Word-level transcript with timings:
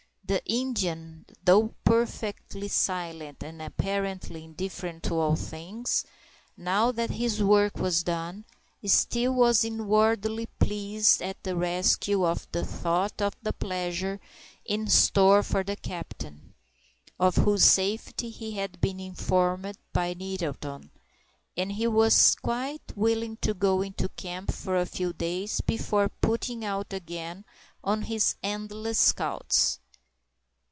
The 0.23 0.41
Indian, 0.45 1.25
though 1.43 1.73
perfectly 1.83 2.69
silent 2.69 3.43
and 3.43 3.61
apparently 3.61 4.45
indifferent 4.45 5.03
to 5.03 5.15
all 5.19 5.35
things, 5.35 6.05
now 6.55 6.93
that 6.93 7.09
his 7.09 7.43
work 7.43 7.75
was 7.75 8.01
done, 8.01 8.45
still 8.85 9.33
was 9.33 9.65
inwardly 9.65 10.45
pleased 10.45 11.21
at 11.21 11.43
the 11.43 11.57
rescue 11.57 12.25
and 12.25 12.47
the 12.53 12.63
thought 12.63 13.21
of 13.21 13.33
the 13.43 13.51
pleasure 13.51 14.21
in 14.63 14.87
store 14.87 15.43
for 15.43 15.65
the 15.65 15.75
captain, 15.75 16.53
of 17.19 17.35
whose 17.35 17.65
safety 17.65 18.29
he 18.29 18.53
had 18.53 18.79
been 18.79 19.01
informed 19.01 19.77
by 19.91 20.13
Nettleton; 20.13 20.91
and 21.57 21.73
he 21.73 21.87
was 21.87 22.35
quite 22.35 22.95
willing 22.95 23.35
to 23.41 23.53
go 23.53 23.81
into 23.81 24.07
camp 24.07 24.53
for 24.53 24.77
a 24.77 24.85
few 24.85 25.11
days 25.11 25.59
before 25.59 26.07
putting 26.07 26.63
out 26.63 26.93
again 26.93 27.43
on 27.83 28.03
his 28.03 28.37
endless 28.41 28.97
scouts. 28.97 29.79